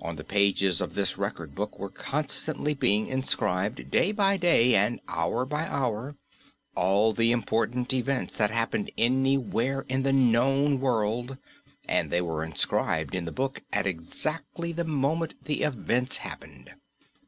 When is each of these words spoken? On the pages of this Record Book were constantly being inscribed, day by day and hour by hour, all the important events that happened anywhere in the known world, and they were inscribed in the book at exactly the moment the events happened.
On 0.00 0.14
the 0.14 0.22
pages 0.22 0.80
of 0.80 0.94
this 0.94 1.18
Record 1.18 1.56
Book 1.56 1.76
were 1.76 1.90
constantly 1.90 2.72
being 2.72 3.08
inscribed, 3.08 3.90
day 3.90 4.12
by 4.12 4.36
day 4.36 4.76
and 4.76 5.00
hour 5.08 5.44
by 5.44 5.66
hour, 5.66 6.14
all 6.76 7.12
the 7.12 7.32
important 7.32 7.92
events 7.92 8.36
that 8.36 8.52
happened 8.52 8.92
anywhere 8.96 9.84
in 9.88 10.04
the 10.04 10.12
known 10.12 10.78
world, 10.78 11.36
and 11.88 12.12
they 12.12 12.20
were 12.20 12.44
inscribed 12.44 13.12
in 13.16 13.24
the 13.24 13.32
book 13.32 13.64
at 13.72 13.88
exactly 13.88 14.70
the 14.70 14.84
moment 14.84 15.34
the 15.46 15.64
events 15.64 16.18
happened. 16.18 16.76